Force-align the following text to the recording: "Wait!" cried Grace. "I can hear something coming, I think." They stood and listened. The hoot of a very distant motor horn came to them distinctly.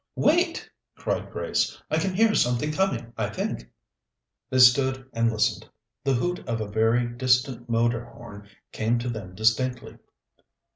"Wait!" 0.15 0.67
cried 0.95 1.29
Grace. 1.29 1.79
"I 1.91 1.99
can 1.99 2.15
hear 2.15 2.33
something 2.33 2.71
coming, 2.71 3.13
I 3.19 3.29
think." 3.29 3.71
They 4.49 4.57
stood 4.57 5.07
and 5.13 5.31
listened. 5.31 5.69
The 6.03 6.15
hoot 6.15 6.39
of 6.49 6.59
a 6.59 6.67
very 6.71 7.05
distant 7.07 7.69
motor 7.69 8.05
horn 8.05 8.49
came 8.71 8.97
to 8.97 9.09
them 9.09 9.35
distinctly. 9.35 9.99